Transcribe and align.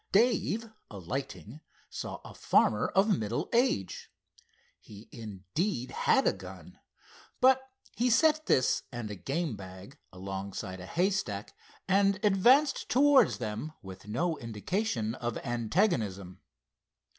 Dave, 0.11 0.67
alighting, 0.89 1.61
saw 1.87 2.21
a 2.25 2.33
farmer, 2.33 2.87
of 2.95 3.15
middle 3.19 3.47
age. 3.53 4.09
He, 4.79 5.07
indeed, 5.11 5.91
had 5.91 6.25
a 6.25 6.33
gun—but 6.33 7.61
he 7.95 8.09
set 8.09 8.47
this, 8.47 8.81
and 8.91 9.11
a 9.11 9.15
game 9.15 9.55
bag, 9.55 9.99
alongside 10.11 10.79
a 10.79 10.87
haystack, 10.87 11.53
and 11.87 12.19
advanced 12.25 12.89
towards 12.89 13.37
them 13.37 13.73
with 13.83 14.07
no 14.07 14.39
indication 14.39 15.13
of 15.13 15.37
antagonism. 15.43 16.41